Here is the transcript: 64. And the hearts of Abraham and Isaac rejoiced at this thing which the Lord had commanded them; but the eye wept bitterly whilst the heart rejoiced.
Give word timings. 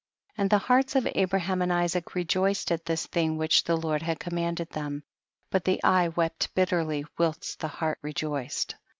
64. 0.29 0.41
And 0.41 0.49
the 0.49 0.57
hearts 0.65 0.95
of 0.95 1.07
Abraham 1.13 1.61
and 1.61 1.71
Isaac 1.71 2.15
rejoiced 2.15 2.71
at 2.71 2.85
this 2.85 3.05
thing 3.05 3.37
which 3.37 3.65
the 3.65 3.75
Lord 3.75 4.01
had 4.01 4.19
commanded 4.19 4.71
them; 4.71 5.03
but 5.51 5.63
the 5.63 5.79
eye 5.83 6.07
wept 6.07 6.51
bitterly 6.55 7.05
whilst 7.19 7.59
the 7.59 7.67
heart 7.67 7.99
rejoiced. 8.01 8.73